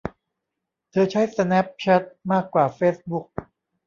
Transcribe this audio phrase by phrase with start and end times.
[0.91, 3.25] เธอใช้สแนปแชทมากกว่าเฟสบุ๊ค